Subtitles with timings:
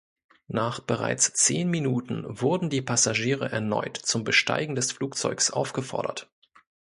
[0.47, 6.27] Nach bereits zehn Minuten wurden die Passagiere erneut zum Besteigen des Flugzeugs aufgefordert.